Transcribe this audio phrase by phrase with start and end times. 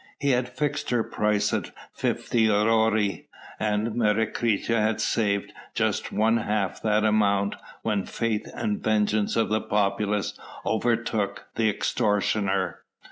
[0.17, 3.27] He had fixed her price as fifty aurei,
[3.59, 9.49] and Menecreta had saved just one half that amount when fate and the vengeance of
[9.49, 10.33] the populace
[10.65, 12.79] overtook the extortioner.